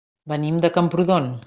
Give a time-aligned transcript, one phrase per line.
[0.31, 1.33] Venim de Camprodon.